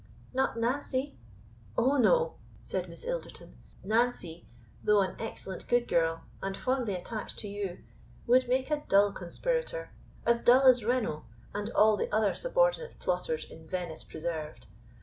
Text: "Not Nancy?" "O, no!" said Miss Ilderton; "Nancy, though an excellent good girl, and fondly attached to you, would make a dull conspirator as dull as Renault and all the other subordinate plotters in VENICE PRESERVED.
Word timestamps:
"Not 0.33 0.57
Nancy?" 0.57 1.15
"O, 1.77 1.97
no!" 1.97 2.37
said 2.63 2.89
Miss 2.89 3.05
Ilderton; 3.05 3.53
"Nancy, 3.83 4.47
though 4.83 5.01
an 5.01 5.15
excellent 5.19 5.67
good 5.67 5.87
girl, 5.87 6.23
and 6.41 6.57
fondly 6.57 6.95
attached 6.95 7.37
to 7.37 7.47
you, 7.47 7.83
would 8.25 8.49
make 8.49 8.71
a 8.71 8.83
dull 8.89 9.11
conspirator 9.11 9.91
as 10.25 10.41
dull 10.43 10.63
as 10.63 10.83
Renault 10.83 11.25
and 11.53 11.69
all 11.73 11.97
the 11.97 12.11
other 12.11 12.33
subordinate 12.33 12.97
plotters 12.97 13.45
in 13.45 13.67
VENICE 13.67 14.03
PRESERVED. 14.05 14.65